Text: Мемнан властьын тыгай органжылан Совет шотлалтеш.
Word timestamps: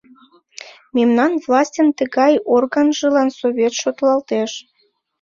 Мемнан 0.95 1.31
властьын 1.45 1.89
тыгай 1.97 2.33
органжылан 2.55 3.29
Совет 3.39 3.73
шотлалтеш. 3.81 4.51